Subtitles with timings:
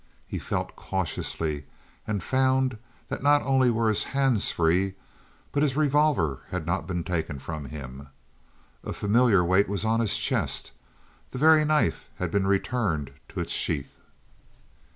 [0.25, 1.65] He felt cautiously
[2.07, 4.95] and found that not only were his hands free,
[5.51, 8.07] but his revolver had not been taken from him.
[8.83, 10.71] A familiar weight was on his chest
[11.29, 13.99] the very knife had been returned to its sheath.